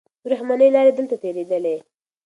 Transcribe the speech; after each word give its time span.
وریښمینې 0.23 0.67
لارې 0.75 0.91
دلته 0.97 1.15
تېرېدلې. 1.23 1.75